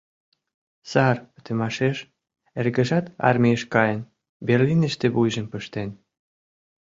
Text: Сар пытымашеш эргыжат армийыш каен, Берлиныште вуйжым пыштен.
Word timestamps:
Сар 0.91 1.15
пытымашеш 1.33 1.97
эргыжат 2.59 3.05
армийыш 3.27 3.63
каен, 3.73 4.01
Берлиныште 4.45 5.07
вуйжым 5.15 5.47
пыштен. 5.51 5.89